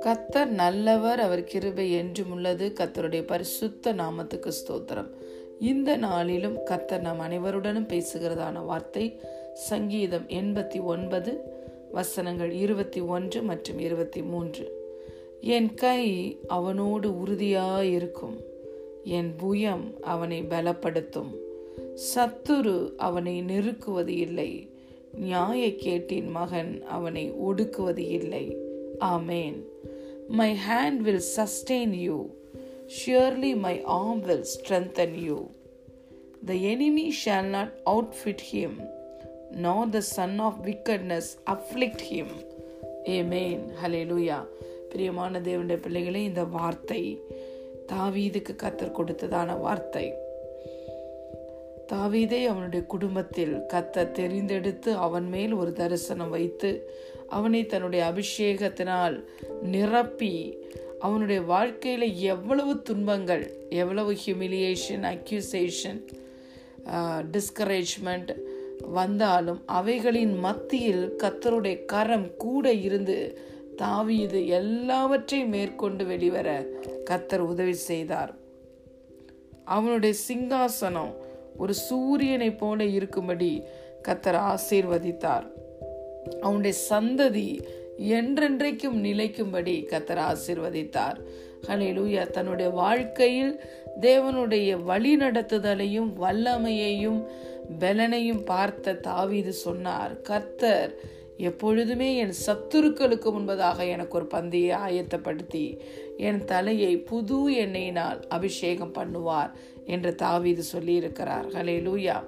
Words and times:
கத்தர் 0.00 0.46
நல்லவர் 0.46 1.20
அவர் 1.20 1.44
கிருபை 1.44 1.92
என்றும் 1.92 2.30
உள்ளது. 2.30 2.72
கத்தருடைய 2.80 3.26
பரிசுத்த 3.26 3.94
நாமத்துக்கு 3.94 4.50
ஸ்தோத்திரம். 4.50 5.08
இந்த 5.60 5.96
நாளிலும் 5.96 6.56
கத்தர் 6.56 7.00
நாம் 7.00 7.20
அனைவருடனும் 7.20 7.88
பேசுகிறதான 7.88 8.64
வார்த்தை 8.64 9.20
சங்கீதம் 9.54 10.24
எண்பத்தி 10.28 10.82
ஒன்பது 10.82 11.40
வசனங்கள் 11.92 12.50
இருபத்தி 12.50 13.00
ஒன்று 13.00 13.42
மற்றும் 13.42 13.78
இருபத்தி 13.78 14.22
மூன்று. 14.22 14.72
என் 15.40 15.74
கை 15.74 16.36
அவனோடு 16.46 17.10
உறுதியாயிருக்கும் 17.10 18.36
என் 19.04 19.34
புயம் 19.42 20.00
அவனை 20.00 20.42
பலப்படுத்தும் 20.42 21.36
சத்துரு 22.14 22.92
அவனை 22.96 23.42
நெருக்குவது 23.42 24.08
இல்லை. 24.08 24.71
நியாய 25.12 25.68
கேட்டின் 25.68 26.28
மகன் 26.28 26.84
அவனை 26.84 27.32
ஒடுக்குவது 27.32 28.08
இல்லை. 28.08 28.56
Amen. 28.98 29.62
My 30.28 30.56
hand 30.68 30.96
will 30.96 31.22
sustain 31.36 31.94
you 31.94 32.30
surely 32.86 33.56
my 33.56 33.82
arm 33.84 34.20
will 34.20 34.46
strengthen 34.54 35.14
you 35.14 35.50
the 36.44 36.52
enemy 36.52 37.10
shall 37.24 37.44
not 37.44 37.72
outfit 37.84 38.44
him 38.52 39.00
nor 39.62 39.92
the 39.92 40.00
son 40.00 40.40
of 40.40 40.54
wickedness 40.66 41.26
afflict 41.46 42.00
him. 42.00 42.26
ஏமேன் 43.04 43.60
ஹலேலூயா 43.82 44.46
பிரியமான 44.88 45.40
தேவனுடைய 45.40 45.76
பிள்ளைகளே 45.76 46.24
இந்த 46.24 46.44
வார்த்தை 46.44 47.24
தாவீதுக்கு 47.92 48.52
கத்தர் 48.62 48.96
கொடுத்ததான 48.98 49.58
வார்த்தை. 49.60 50.14
தாவீதை 51.92 52.46
அவனுடைய 52.46 52.86
குடும்பத்தில் 52.86 53.54
கத்த 53.72 54.04
தெரிந்தெடுத்து 54.12 54.94
அவன் 54.94 55.28
மேல் 55.28 55.52
ஒரு 55.52 55.72
தரிசனம் 55.72 56.30
வைத்து 56.30 56.92
அவனை 57.28 57.66
தன்னுடைய 57.66 58.12
அபிஷேகத்தினால் 58.12 59.24
நிரப்பி 59.62 60.58
அவனுடைய 60.98 61.40
வாழ்க்கையில் 61.42 62.16
எவ்வளவு 62.16 62.82
துன்பங்கள் 62.82 63.68
எவ்வளவு 63.68 64.12
ஹியூமிலியேஷன் 64.26 65.04
அக்யூசேஷன் 65.12 66.00
டிஸ்கரேஜ்மெண்ட் 67.32 68.32
வந்தாலும் 68.90 69.62
அவைகளின் 69.66 70.38
மத்தியில் 70.38 71.14
கத்தருடைய 71.18 71.84
கரம் 71.84 72.36
கூட 72.36 72.72
இருந்து 72.72 73.38
தாவீது 73.76 74.46
எல்லாவற்றையும் 74.46 75.48
மேற்கொண்டு 75.48 76.04
வெளிவர 76.06 76.48
கத்தர் 77.10 77.44
உதவி 77.52 77.72
செய்தார். 77.72 78.32
அவனுடைய 79.64 80.14
சிங்காசனம் 80.28 81.12
ஒரு 81.56 81.74
சூரியனை 81.74 82.50
போல 82.50 82.84
இருக்கும்படி 82.84 83.62
கத்தர் 84.08 84.38
ஆசீர்வதித்தார். 84.52 85.46
அவனுடைய 86.40 86.78
சந்ததி 86.90 87.60
என்றென்றைக்கும் 87.98 88.98
நிலைக்கும்படி 89.02 89.86
கத்தர் 89.90 90.22
ஆசீர்வதித்தார். 90.30 91.18
ஹலேலூயா 91.68 92.30
தன்னுடைய 92.30 92.70
வாழ்க்கையில் 92.70 93.60
தேவனுடைய 94.00 94.82
வழி 94.82 95.16
நடத்துதலையும் 95.16 96.10
வல்லமையையும் 96.20 97.24
பலனையும் 97.78 98.44
பார்த்த 98.44 98.94
தாவீது 98.94 99.52
சொன்னார் 99.52 100.20
கர்த்தர் 100.20 100.94
எப்பொழுதுமே 101.36 102.16
என் 102.16 102.32
சத்துருக்களுக்கு 102.46 103.28
முன்பதாக 103.32 103.88
எனக்கு 103.88 104.16
ஒரு 104.16 104.26
பந்தியை 104.34 104.72
ஆயத்தப்படுத்தி 104.86 105.78
என் 106.16 106.44
தலையை 106.44 106.96
புது 106.96 107.50
எண்ணெயினால் 107.50 108.22
அபிஷேகம் 108.28 108.94
பண்ணுவார். 108.94 109.50
என்று 109.86 110.14
தாவீது 110.14 110.62
சொல்லியிருக்கிறார். 110.72 111.46
ஹலே 111.52 111.76
லூயா 111.80 112.24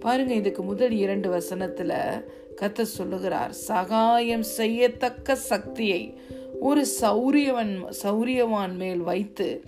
பாருங்க 0.00 0.34
இதுக்கு 0.34 0.62
முதல் 0.62 0.90
இரண்டு 0.90 1.38
வசனத்துல 1.38 2.24
கத்த 2.60 2.82
சொல்லுகிறார் 2.82 3.52
சகாயம் 3.52 4.42
செய்யத்தக்க 4.42 5.34
சக்தியை 5.34 6.20
ஒரு 6.60 6.86
சௌரியவன் 7.00 7.84
சௌரியவான் 8.02 8.74
மேல் 8.74 8.98
வைத்து 8.98 9.62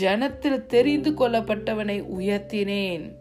ஜனத்தில் 0.00 0.66
தெரிந்து 0.66 1.10
கொள்ளப்பட்டவனை 1.10 2.04
உயர்த்தினேன். 2.18 3.12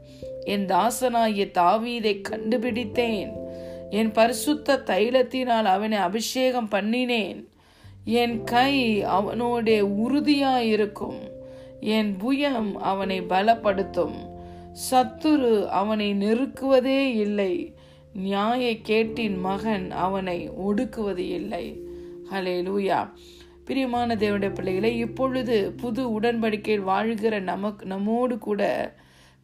என் 0.43 0.65
தாசனாகிய 0.65 1.51
தாவீதை 1.51 2.21
கண்டுபிடித்தேன். 2.21 3.31
என் 3.89 4.11
பரிசுத்த 4.11 4.83
தைலத்தினால் 4.85 5.63
அவனை 5.63 5.97
அபிஷேகம் 5.97 6.69
பண்ணினேன். 6.71 7.45
என் 8.05 8.43
கை 8.43 9.05
அவனோட 9.05 9.81
உறுதியாயிருக்கும். 10.05 11.40
என் 11.81 12.17
புயம் 12.17 12.73
அவனை 12.73 13.21
பலப்படுத்தும். 13.21 14.15
சத்துரு 14.91 15.65
அவனை 15.65 16.13
நெருக்குவதே 16.13 17.13
இல்லை. 17.15 17.75
நியாய 18.13 18.71
கேட்டின் 18.71 19.37
மகன் 19.37 19.91
அவனை 19.91 20.49
ஒடுக்குவது 20.49 21.17
இல்லை. 21.17 21.81
ஹலே 22.31 22.61
லூயா 22.61 23.09
பிரியமான 23.65 24.15
தேவனுடைய 24.15 24.53
பிள்ளைகளை 24.53 24.97
இப்பொழுது 24.97 25.71
புது 25.71 26.19
உடன்படிக்கையில் 26.19 26.81
வாழ்கிற 26.81 27.39
நமக்கு 27.39 27.85
நம்மோடு 27.85 28.37
கூட 28.37 28.93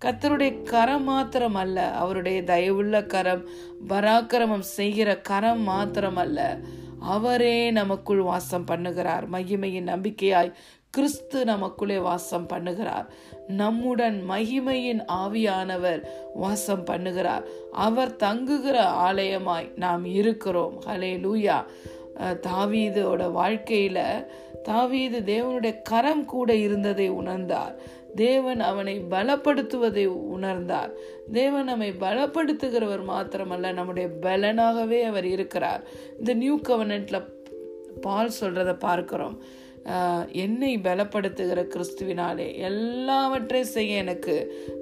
கத்தருடைய 0.05 0.63
கரம் 0.63 1.03
மாத்திரம் 1.03 1.55
அல்ல 1.55 1.91
அவருடைய 1.91 2.41
தயவுள்ள 2.41 3.05
கரம் 3.05 3.47
பராக்கிரமம் 3.87 4.59
செய்கிற 4.59 5.21
கரம் 5.21 5.61
மாத்திரம் 5.61 6.15
அல்ல. 6.15 6.59
அவரே 6.99 7.71
நமக்குள் 7.71 8.21
வாசம் 8.21 8.65
பண்ணுகிறார். 8.65 9.23
மகிமையின் 9.31 9.89
நம்பிக்கையாய் 9.95 10.53
கிறிஸ்து 10.89 11.45
நமக்குள்ளே 11.45 11.97
வாசம் 11.97 12.47
பண்ணுகிறார். 12.47 13.05
நம்முடன் 13.47 14.23
மகிமையின் 14.29 15.01
ஆவியானவர் 15.07 16.01
வாசம் 16.33 16.85
பண்ணுகிறார். 16.85 17.43
அவர் 17.71 18.15
தங்குகிற 18.15 18.83
ஆலயமாய் 18.83 19.69
நாம் 19.75 20.05
இருக்கிறோம். 20.05 20.81
ஹலே 20.85 21.11
லூயா 21.25 21.57
தாவீதோட 22.19 23.23
வாழ்க்கையில 23.39 23.99
தாவீது 24.63 25.19
தேவனுடைய 25.25 25.81
கரம் 25.81 26.25
கூட 26.25 26.55
இருந்ததை 26.55 27.11
உணர்ந்தார். 27.11 27.75
தேவன் 28.15 28.59
அவனை 28.59 28.95
பலப்படுத்துவதை 29.09 30.05
உணர்ந்தார். 30.35 30.91
தேவன் 31.31 31.63
நம்மை 31.63 31.89
பலப்படுத்துகிறவர் 31.99 33.03
மாத்திரமல்ல 33.11 33.73
நம்முடைய 33.73 34.09
பலனாகவே 34.21 35.01
அவர் 35.01 35.25
இருக்கிறார். 35.25 35.83
இந்த 36.19 36.33
நியூ 36.33 36.59
கவர்னன்ட்ல 36.67 37.19
பால் 38.01 38.37
சொல்றதை 38.39 38.79
பார்க்கிறோம். 38.79 39.41
என்னை 40.31 40.77
பலப்படுத்துகிற 40.77 41.59
கிறிஸ்துவினாலே 41.63 42.55
எல்லாவற்றை 42.55 43.63
செய்ய 43.63 43.97
எனக்கு 43.97 44.35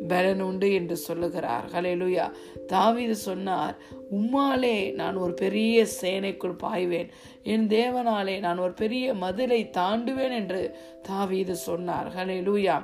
பலன் 0.08 0.42
உண்டு 0.42 0.74
என்று 0.74 0.96
சொல்லுகிறார். 0.96 1.66
ஹலெலுயா 1.74 2.32
தாவிது 2.68 3.12
சொன்னார் 3.12 3.76
உம்மாலே 4.12 4.94
நான் 4.94 5.16
ஒரு 5.16 5.34
பெரிய 5.34 5.86
சேனைக்குள் 6.02 6.58
பாய்வேன். 6.64 7.10
என் 7.44 7.68
தேவனாலே 7.68 8.40
நான் 8.40 8.58
ஒரு 8.58 8.74
பெரிய 8.74 9.14
மதிலை 9.14 9.70
தாண்டுவேன் 9.78 10.36
என்று 10.36 10.78
தாவிது 11.08 11.52
சொன்னார். 11.52 12.10
ஹலெலுயா 12.16 12.78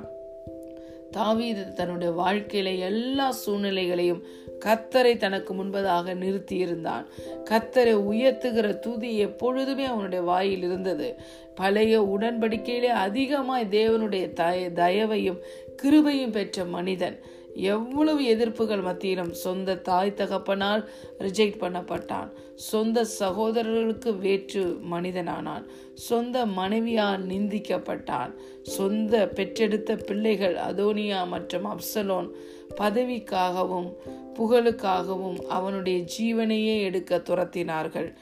தாவீது 1.11 1.73
தன்னுடைய 1.73 2.13
வாழ்க்கையில 2.13 2.79
எல்லா 2.79 3.31
சூழ்நிலைகளையும் 3.31 4.22
கத்தரை 4.66 5.17
தனக்கு 5.17 5.53
முன்பதாக 5.53 6.16
நிறுத்தி 6.16 6.55
இருந்தான் 6.55 7.05
கத்தரை 7.49 7.94
உயர்த்துகிற 8.11 8.79
துதி 8.79 9.17
எப்பொழுதுமே 9.17 9.85
அவனுடைய 9.85 10.23
வாயில் 10.23 10.63
இருந்தது. 10.63 11.19
பழைய 11.55 12.01
உடன்படிக்கையிலே 12.01 12.91
அதிகமாய் 13.07 13.67
தேவனுடைய 13.71 14.25
தய 14.33 14.71
தயவையும் 14.71 15.39
கிருபையும் 15.83 16.31
பெற்ற 16.31 16.66
மனிதன். 16.66 17.19
எவ்வளவு 17.53 18.22
எதிர்ப்புகள் 18.22 18.84
மத்தியிலும் 18.84 19.34
சொந்த 19.34 19.75
தாய் 19.75 20.13
தகப்பனால் 20.17 20.88
ரிஜெக்ட் 21.19 21.62
பண்ணப்பட்டான். 21.62 22.31
சொந்த 22.56 23.06
சகோதரர்களுக்கு 23.06 24.17
வேற்று 24.17 24.79
மனிதனானான். 24.91 25.63
சொந்த 25.94 26.45
மனைவியால் 26.45 27.28
நிந்திக்கப்பட்டான். 27.28 28.34
சொந்த 28.63 29.28
பெற்றெடுத்த 29.28 29.95
பிள்ளைகள் 29.95 30.56
அதோனியா 30.56 31.28
மற்றும் 31.28 31.66
அப்சலோன் 31.66 32.29
பதவிக்காகவும் 32.78 33.94
புகழுக்காகவும் 34.33 35.38
அவனுடைய 35.38 36.03
ஜீவனையே 36.19 36.81
எடுக்க 36.81 37.18
துரத்தினார்கள். 37.18 38.13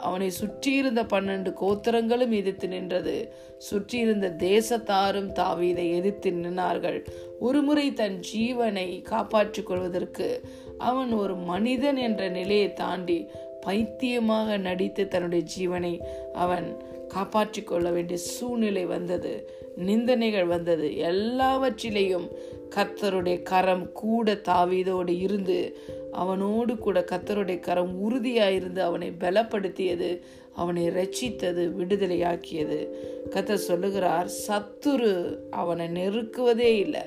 அவனை 0.00 0.30
சுற்றியிருந்த 0.30 1.02
பன்னெண்டு 1.02 1.54
கோத்திரங்களும் 1.60 2.30
எதிர்த்து 2.30 2.68
நின்றது. 2.68 3.32
சுற்றியிருந்த 3.58 4.34
தேசத்தாரும் 4.38 5.32
தாவீதை 5.32 5.94
எதிர்த்து 5.94 6.30
நின்றார்கள் 6.30 7.06
ஒருமுறை 7.40 7.92
தன் 7.92 8.20
ஜீவனை 8.34 9.02
காப்பாற்றிக் 9.02 9.66
கொள்வதற்கு 9.66 10.40
அவன் 10.78 11.12
ஒரு 11.12 11.36
மனிதன் 11.36 11.96
என்ற 11.96 12.28
நிலையை 12.28 12.72
தாண்டி 12.72 13.26
பைத்தியமாக 13.60 14.56
நடித்து 14.56 15.08
தன்னுடைய 15.08 15.44
ஜீவனை 15.58 16.00
அவன் 16.32 16.94
காப்பாற்றிக் 17.08 17.66
கொள்ள 17.66 17.90
வேண்டிய 17.90 18.18
சூழ்நிலை 18.18 18.84
வந்தது. 18.84 19.50
நிந்தனைகள் 19.76 20.44
வந்தது. 20.44 20.88
எல்லாவற்றிலையும் 20.88 22.28
கத்தருடைய 22.74 23.42
கரம் 23.42 23.92
கூட 23.92 24.34
தாவீதோடு 24.34 25.18
இருந்து 25.20 25.78
அவனோடு 26.12 26.78
கூட 26.78 27.00
கத்தருடைய 27.00 27.60
கரம் 27.60 27.94
உறுதியாயிருந்து 28.00 28.78
அவனை 28.78 29.12
பலப்படுத்தியது 29.20 30.20
அவனை 30.54 30.88
ரட்சித்தது 30.88 31.72
விடுதலையாக்கியது. 31.78 32.88
கத்தர் 33.30 33.54
சொல்லுகிறார் 33.54 34.30
சத்துரு 34.48 35.36
அவனை 35.50 35.86
நெருக்குவதே 35.86 36.76
இல்லை. 36.78 37.00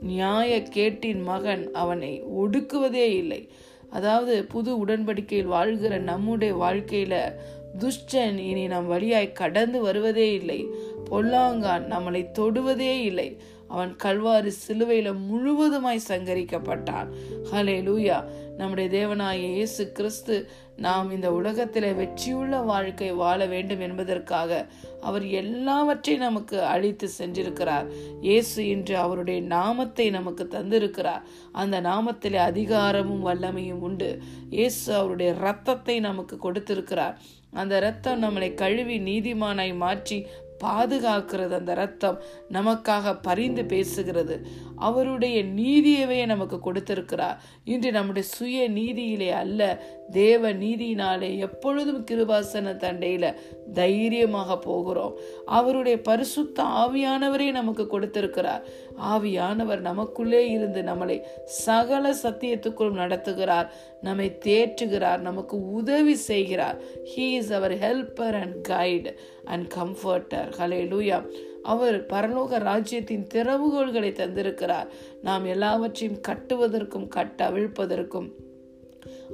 நியாய 0.00 0.62
கேட்டின் 0.74 1.22
மகன் 1.22 1.70
அவனை 1.72 2.22
ஒடுக்குவதே 2.24 3.08
இல்லை. 3.14 3.48
அதாவது 3.90 4.44
புது 4.44 4.86
உடன்படிக்கையில் 4.86 5.44
வாழ்கிற 5.44 5.98
நம்முடைய 5.98 6.54
வாழ்க்கையில 6.54 7.32
துஷ்டன் 7.78 8.36
இனி 8.36 8.66
நம் 8.66 8.86
வழியாய் 8.86 9.32
கடந்து 9.32 9.80
வருவதே 9.80 10.32
இல்லை. 10.32 10.66
பொல்லாங்கான் 11.10 11.86
நம்மளை 11.86 12.26
தொடுவதே 12.38 13.02
இல்லை. 13.02 13.36
அவன் 13.68 13.96
கல்வாரி 14.04 14.52
சிலுவையில 14.66 15.12
முழுவதுமாய் 15.30 16.08
சங்கரிக்கப்பட்டான். 16.08 17.08
ஹலே 17.52 17.78
லூயா 17.88 18.18
நம்முடைய 18.56 18.88
தேவனாய 18.98 19.40
இயேசு 19.56 19.92
கிறிஸ்து 19.92 20.36
நாம் 20.76 21.10
இந்த 21.10 21.32
உலகத்திலே 21.32 21.90
வெற்றியுள்ள 21.92 22.56
வாழ்க்கை 22.64 23.12
வாழ 23.12 23.46
வேண்டும் 23.46 23.80
என்பதற்காக 23.80 24.66
அவர் 25.00 25.24
எல்லாவற்றையும் 25.42 26.24
நமக்கு 26.24 26.62
அழித்து 26.62 27.08
சென்றிருக்கிறார். 27.18 27.86
இயேசு 28.20 28.68
இன்று 28.68 28.96
அவருடைய 28.96 29.40
நாமத்தை 29.40 30.10
நமக்கு 30.10 30.44
தந்திருக்கிறார். 30.50 31.24
அந்த 31.52 31.80
நாமத்திலே 31.80 32.40
அதிகாரமும் 32.50 33.26
வல்லமையும் 33.26 33.84
உண்டு. 33.88 34.10
இயேசு 34.50 34.94
அவருடைய 34.94 35.32
ரத்தத்தை 35.32 36.00
நமக்கு 36.00 36.36
கொடுத்திருக்கிறார். 36.36 37.16
அந்த 37.50 37.74
ரத்தம் 37.80 38.22
நம்மளை 38.22 38.54
கழுவி 38.54 38.96
நீதிமானாய் 39.00 39.74
மாற்றி 39.76 40.26
பாதுகாக்கிறது 40.64 41.50
அந்த 41.50 41.74
ரத்தம் 41.74 42.20
நமக்காக 42.52 43.18
பரிந்து 43.22 43.62
பேசுகிறது. 43.62 44.40
அவருடைய 44.76 45.44
நீதியவே 45.44 46.26
நமக்கு 46.26 46.58
கொடுத்திருக்கிறார். 46.58 47.40
இன்று 47.64 47.92
நம்முடைய 47.92 48.28
சுய 48.28 48.70
நீதியிலே 48.70 49.30
அல்ல 49.30 49.82
தேவ 50.10 50.52
நீதியினாலே 50.52 51.38
எப்பொழுதும் 51.38 52.04
கிருபாசன 52.10 52.76
தண்டையில 52.76 53.34
தைரியமாக 53.72 54.58
போகிறோம். 54.58 55.18
அவருடைய 55.46 56.00
பரிசுத்த 56.00 56.62
ஆவியானவரே 56.62 57.50
நமக்கு 57.50 57.86
கொடுத்திருக்கிறார். 57.86 58.66
ஆவியானவர் 59.02 59.78
நமக்குள்ளே 59.78 60.50
இருந்து 60.50 60.82
நம்மளை 60.82 61.20
சகல 61.44 62.14
சத்தியத்துக்குள் 62.22 62.92
நடத்துகிறார். 62.92 63.68
நம்மை 64.00 64.38
தேற்றுகிறார். 64.44 65.18
நமக்கு 65.18 65.72
உதவி 65.72 66.14
செய்கிறார். 66.14 66.80
He 67.16 67.32
is 67.32 67.52
our 67.52 67.74
helper 67.74 68.40
and 68.40 68.62
guide 68.62 69.20
and 69.44 69.72
comforter 69.76 70.52
hallelujah 70.86 71.30
அவர் 71.62 72.06
பரலோக 72.06 72.58
ராஜ்யத்தின் 72.58 73.26
திறவுகோள்களை 73.34 74.12
தந்திருக்கிறார். 74.12 74.86
நாம் 75.22 75.44
எல்லாவற்றையும் 75.44 76.20
கட்டுவதற்கும் 76.28 77.08
கட்ட 77.08 77.50
அவிழ்ப்பதற்கும் 77.50 78.30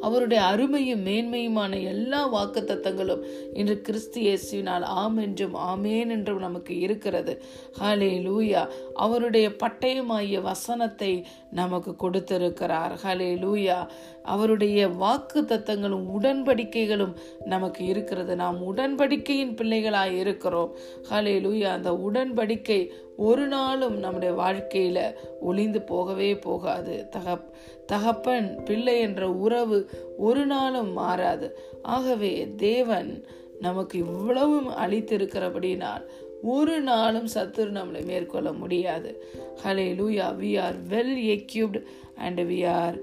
அவருடைய 0.03 0.41
அருமையும் 0.45 1.05
மேன்மையுமான 1.07 1.73
எல்லா 1.85 2.21
வாக்கு 2.27 2.61
தத்தங்களும் 2.61 3.23
இன்று 3.53 3.77
கிறிஸ்து 3.81 4.21
இயேசுவினால் 4.23 4.87
ஆம் 5.01 5.17
என்றும் 5.17 5.57
ஆமேன் 5.73 6.13
என்றும் 6.17 6.45
நமக்கு 6.47 6.75
இருக்கிறது. 6.79 7.35
ஹலே 7.81 8.13
லூயா 8.29 8.63
அவருடைய 8.95 9.49
பட்டயமாகிய 9.63 10.41
வசனத்தை 10.43 11.13
நமக்கு 11.51 11.95
கொடுத்திருக்கிறார். 11.97 12.95
ஹலே 13.05 13.31
லூயா 13.45 13.79
அவருடைய 14.23 14.81
வாக்கு 15.03 15.41
தத்தங்களும் 15.43 16.07
உடன்படிக்கைகளும் 16.19 17.15
நமக்கு 17.45 17.83
இருக்கிறது. 17.85 18.37
நாம் 18.37 18.59
உடன்படிக்கையின் 18.63 19.55
பிள்ளைகளாக 19.55 20.21
இருக்கிறோம். 20.25 20.71
ஹலே 21.11 21.37
லூயா 21.47 21.71
அந்த 21.79 21.93
உடன்படிக்கை 22.07 22.81
ஒரு 23.17 23.47
நாளும் 23.47 23.99
நம்முடைய 23.99 24.35
வாழ்க்கையில 24.35 25.15
ஒளிந்து 25.41 25.83
போகவே 25.83 26.39
போகாது. 26.39 27.07
தகப் 27.11 27.51
தகப்பன் 27.87 28.63
பிள்ளை 28.65 29.01
என்ற 29.01 29.31
உறவு 29.31 29.91
ஒரு 30.19 30.47
நாளும் 30.47 30.93
மாறாது. 30.93 31.59
ஆகவே 31.83 32.55
தேவன் 32.57 33.25
நமக்கு 33.61 33.99
இவ்வளவும் 33.99 34.71
அளித்திருக்கிறபடினால் 34.71 36.05
ஒரு 36.43 36.81
நாளும் 36.81 37.27
சத்துரு 37.35 37.71
நம்மளை 37.71 38.05
மேற்கொள்ள 38.05 38.53
முடியாது. 38.53 39.25
Hallelujah 39.95 40.35
we 40.41 40.61
are 40.61 40.75
well 40.91 41.17
equipped 41.17 41.83
and 42.15 42.41
we 42.41 42.69
are 42.69 42.99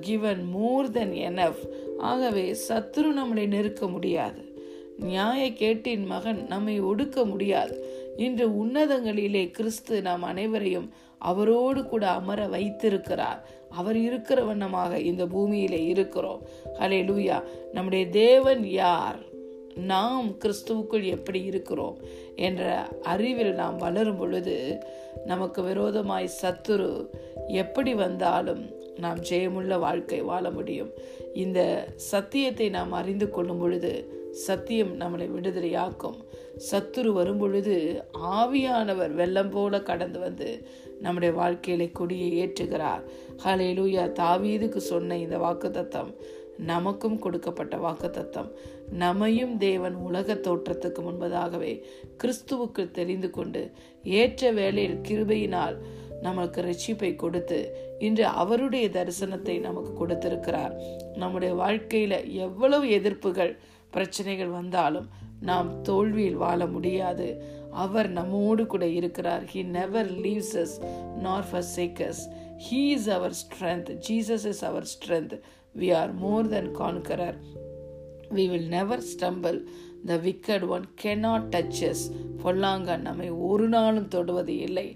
given 0.00 0.50
more 0.50 0.90
than 0.90 1.12
enough 1.12 1.68
ஆகவே 1.98 2.56
சத்துரு 2.68 3.06
நம்மளை 3.16 3.46
நெருக்க 3.46 3.88
முடியாது. 3.88 4.56
நியாய 4.98 5.50
கேட்டின் 5.50 6.06
மகன் 6.06 6.46
நம்மை 6.46 6.82
ஒடுக்க 6.82 7.24
முடியாது. 7.24 7.97
இன்று 8.18 8.46
உன்னதங்களிலே 8.48 9.50
கிறிஸ்து 9.50 10.02
நாம் 10.02 10.22
அனைவரையும் 10.22 10.92
அவரோடு 11.18 11.84
கூட 11.84 12.08
அமர 12.08 12.46
வைத்திருக்கிறார். 12.46 13.48
அவர் 13.70 13.96
இருக்கிற 13.96 14.42
வண்ணமாக 14.42 15.00
இந்த 15.00 15.26
பூமியிலே 15.26 15.84
இருக்கிறோம். 15.84 16.42
ஹலே 16.78 17.00
லூயா 17.10 17.42
நம்முடைய 17.72 18.08
தேவன் 18.08 18.64
யார்? 18.64 19.18
நாம் 19.74 20.30
கிறிஸ்துவுக்குள் 20.30 21.04
எப்படி 21.04 21.42
இருக்கிறோம்? 21.42 21.98
என்ற 22.36 22.88
அறிவில் 23.02 23.52
நாம் 23.52 23.76
வளரும் 23.76 24.16
பொழுது 24.16 24.78
நமக்கு 25.24 25.62
விரோதமாய் 25.62 26.30
சத்துரு 26.42 27.06
எப்படி 27.46 27.94
வந்தாலும் 27.94 28.70
நாம் 28.96 29.18
ஜெயமுள்ள 29.20 29.78
வாழ்க்கை 29.78 30.20
வாழ 30.20 30.50
முடியும். 30.50 30.90
இந்த 31.34 31.88
சத்தியத்தை 31.96 32.68
நாம் 32.68 32.92
அறிந்து 32.92 33.30
கொள்ளும் 33.30 33.58
பொழுது 33.58 33.92
சத்தியம் 34.30 35.00
நம்மளை 35.00 35.30
விடுதலையாக்கும். 35.30 36.16
சத்துரு 36.70 37.06
வரும்பொழுது 37.06 38.04
ஆவியானவர் 38.22 39.10
வெள்ளம் 39.10 39.50
போல 39.50 39.80
கடந்து 39.80 40.18
வந்து 40.18 40.68
நம்முடைய 41.00 41.34
வாழ்க்கையில 41.40 41.92
கொடியை 41.92 42.46
ஏற்றுகிறார். 42.46 43.02
ஹலேலூயா 43.44 44.04
தாவீதுக்கு 44.12 44.76
சொன்ன 44.76 45.16
இந்த 45.16 45.38
வாக்கு 45.38 45.70
தத்தம் 45.70 46.14
நமக்கும் 46.56 47.18
கொடுக்கப்பட்ட 47.18 47.76
வாக்கு 47.76 48.10
தத்தம் 48.10 48.52
நம்மையும் 48.90 49.58
தேவன் 49.58 49.94
உலக 49.94 50.34
தோற்றத்துக்கு 50.34 51.02
முன்பதாகவே 51.02 51.82
கிறிஸ்துவுக்கு 52.22 52.90
தெரிந்து 52.90 53.30
கொண்டு 53.30 53.70
ஏற்ற 54.02 54.50
வேளையில் 54.50 55.00
கிருபையினால் 55.08 55.76
நமக்கு 56.20 56.62
ரட்சிப்பை 56.62 57.16
கொடுத்து 57.16 57.76
இன்று 57.98 58.26
அவருடைய 58.26 58.88
தரிசனத்தை 58.88 59.60
நமக்கு 59.60 59.92
கொடுத்திருக்கிறார். 59.92 60.76
நம்முடைய 61.14 61.54
வாழ்க்கையில 61.54 62.32
எவ்வளவு 62.32 62.86
எதிர்ப்புகள் 62.86 63.56
பிரச்சனைகள் 63.98 64.50
வந்தாலும் 64.52 65.06
நாம் 65.42 65.68
தோல்வியில் 65.82 66.42
வாழ 66.42 66.60
முடியாது 66.66 67.28
அவர் 67.76 68.08
நம்மோடு 68.10 68.62
கூட 68.66 68.84
இருக்கிறார் 68.98 69.44
he 69.52 69.60
never 69.70 70.10
leaves 70.24 70.54
us 70.62 70.74
nor 71.22 71.46
forsakes 71.76 72.20
he 72.66 72.80
is 72.90 73.08
our 73.08 73.34
strength 73.40 73.90
Jesus 74.06 74.46
is 74.46 74.62
our 74.64 74.86
strength 74.92 75.34
we 75.74 75.88
are 76.00 76.12
more 76.16 76.48
than 76.48 76.70
conqueror 76.78 77.38
we 78.30 78.44
will 78.48 78.68
never 78.68 79.04
stumble 79.10 79.58
the 80.06 80.16
wicked 80.26 80.66
one 80.68 80.86
cannot 81.02 81.50
touch us 81.52 82.04
பொல்லாங்க 82.42 82.98
நம்மை 83.00 83.28
ஒரு 83.48 83.68
நாளும் 83.68 84.08
தொடுவது 84.08 84.56
இல்லை 84.66 84.88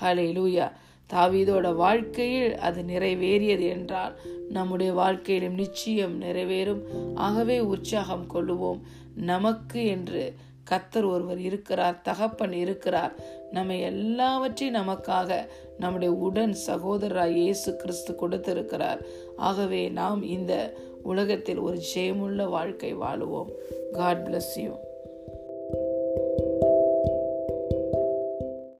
ஹலே 0.00 0.28
லூயா 0.32 0.68
தாவீதோட 1.12 1.74
வாழ்க்கையில் 1.74 2.56
அது 2.56 2.82
நிறைவேறியது 2.82 3.68
என்றால் 3.68 4.20
நம்முடைய 4.48 4.92
வாழ்க்கையிலும் 4.92 5.54
நிச்சயம் 5.54 6.22
நிறைவேறும். 6.22 6.82
ஆகவே 7.14 7.60
உற்சாகம் 7.60 8.26
கொள்ளுவோம். 8.34 8.80
நமக்கு 9.14 9.86
என்று 9.86 10.34
கத்தர் 10.70 11.10
ஒருவர் 11.10 11.38
இருக்கிறார் 11.38 12.00
தகப்பன் 12.00 12.52
இருக்கிறார். 12.52 13.14
நம்ம 13.52 13.76
எல்லாவற்றையும் 13.76 14.88
நமக்காக 14.88 15.46
நம்முடைய 15.78 16.14
உடன் 16.14 16.56
சகோதரராய் 16.66 17.36
இயேசு 17.36 17.76
கிறிஸ்து 17.76 18.14
கொடுத்திருக்கிறார். 18.14 19.02
ஆகவே 19.36 19.88
நாம் 19.88 20.22
இந்த 20.22 20.74
உலகத்தில் 21.02 21.58
ஒரு 21.58 21.82
ஜெயமுள்ள 21.94 22.48
வாழ்க்கை 22.48 22.96
வாழுவோம். 22.96 23.50
God 23.92 24.28
bless 24.30 24.60
you 24.60 24.72